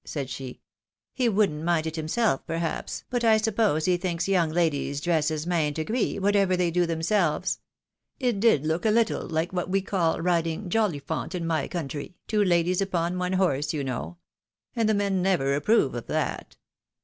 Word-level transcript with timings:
"said 0.03 0.31
she," 0.31 0.59
he 1.13 1.29
wouldn't 1.29 1.63
mind 1.63 1.85
it 1.85 1.95
himself, 1.95 2.43
perhaps, 2.47 3.03
but 3.11 3.23
I 3.23 3.37
suppose 3.37 3.85
he 3.85 3.97
thinks 3.97 4.27
young 4.27 4.49
ladies' 4.49 4.99
dresses 4.99 5.45
mayn't 5.45 5.77
agree, 5.77 6.17
whatever 6.17 6.57
they 6.57 6.71
do 6.71 6.87
themselves— 6.87 7.59
it 8.19 8.39
'did 8.39 8.65
look 8.65 8.83
a 8.83 8.89
little 8.89 9.29
hke 9.29 9.53
what 9.53 9.69
we 9.69 9.79
call 9.79 10.19
riding 10.19 10.69
Jolliphant 10.71 11.35
in 11.35 11.45
my 11.45 11.67
country, 11.67 12.15
two 12.27 12.43
ladies 12.43 12.81
upon 12.81 13.19
one 13.19 13.33
horse, 13.33 13.73
you 13.73 13.83
know— 13.83 14.17
and 14.75 14.89
the 14.89 14.95
men 14.95 15.21
never 15.21 15.53
approve 15.53 15.93
of 15.93 16.07
that. 16.07 16.57